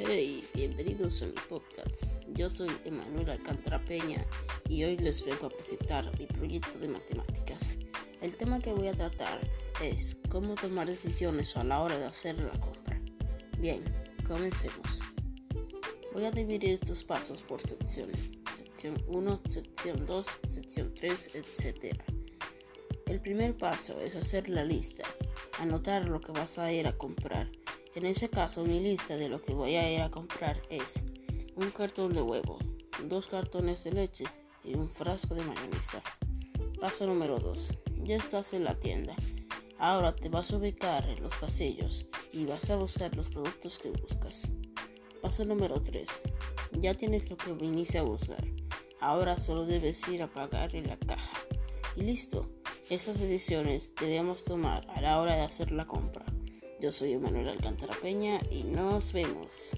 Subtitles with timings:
[0.00, 2.04] Hey, bienvenidos a mi podcast.
[2.28, 4.24] Yo soy Emanuel Alcántara Peña
[4.68, 7.76] y hoy les vengo a presentar mi proyecto de matemáticas.
[8.20, 9.40] El tema que voy a tratar
[9.82, 13.00] es cómo tomar decisiones a la hora de hacer la compra.
[13.58, 13.82] Bien,
[14.24, 15.02] comencemos.
[16.12, 18.30] Voy a dividir estos pasos por secciones.
[18.54, 22.00] Sección 1, sección 2, sección 3, etc.
[23.06, 25.04] El primer paso es hacer la lista,
[25.58, 27.50] anotar lo que vas a ir a comprar
[27.98, 31.04] en ese caso, mi lista de lo que voy a ir a comprar es
[31.56, 32.60] un cartón de huevo,
[33.02, 34.24] dos cartones de leche
[34.62, 36.00] y un frasco de mayonesa.
[36.80, 37.72] Paso número 2.
[38.04, 39.16] Ya estás en la tienda.
[39.80, 43.90] Ahora te vas a ubicar en los pasillos y vas a buscar los productos que
[43.90, 44.48] buscas.
[45.20, 46.08] Paso número 3.
[46.80, 48.44] Ya tienes lo que viniste a buscar.
[49.00, 51.32] Ahora solo debes ir a pagar en la caja.
[51.96, 52.48] Y listo.
[52.90, 56.24] Esas decisiones debemos tomar a la hora de hacer la compra.
[56.80, 59.76] Yo soy Emanuel Alcántara Peña y nos vemos.